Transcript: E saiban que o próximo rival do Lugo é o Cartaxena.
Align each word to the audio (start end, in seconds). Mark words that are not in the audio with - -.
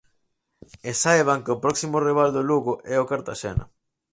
E 0.89 0.91
saiban 1.01 1.43
que 1.45 1.53
o 1.55 1.61
próximo 1.63 1.97
rival 2.07 2.29
do 2.35 2.41
Lugo 2.49 2.73
é 2.95 2.97
o 3.03 3.09
Cartaxena. 3.11 3.65